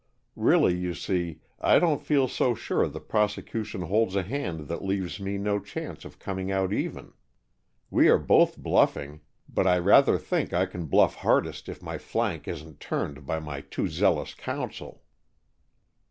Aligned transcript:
Really 0.35 0.73
you 0.75 0.95
see, 0.95 1.41
I 1.59 1.77
don't 1.77 2.01
feel 2.01 2.27
so 2.27 2.55
sure 2.55 2.87
the 2.87 2.99
prosecution 2.99 3.83
holds 3.83 4.15
a 4.15 4.23
hand 4.23 4.61
that 4.61 4.83
leaves 4.83 5.19
me 5.19 5.37
no 5.37 5.59
chance 5.59 6.05
of 6.05 6.17
coming 6.17 6.51
out 6.51 6.73
even. 6.73 7.13
We 7.91 8.09
are 8.09 8.17
both 8.17 8.57
bluffing, 8.57 9.21
but 9.47 9.67
I 9.67 9.77
rather 9.77 10.17
think 10.17 10.53
I 10.53 10.65
can 10.65 10.85
bluff 10.87 11.17
hardest 11.17 11.69
if 11.69 11.83
my 11.83 11.99
flank 11.99 12.47
isn't 12.47 12.79
turned 12.79 13.27
by 13.27 13.39
my 13.39 13.61
too 13.61 13.87
zealous 13.87 14.33
counsel." 14.33 15.03